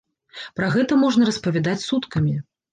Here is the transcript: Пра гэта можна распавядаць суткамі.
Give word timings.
Пра 0.59 0.69
гэта 0.77 0.97
можна 1.03 1.29
распавядаць 1.29 1.79
суткамі. 1.89 2.37